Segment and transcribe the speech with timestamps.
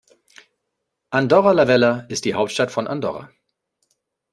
[1.11, 3.29] Andorra la Vella ist die Hauptstadt von Andorra.